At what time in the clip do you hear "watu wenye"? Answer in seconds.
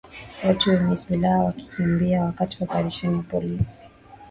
0.47-0.97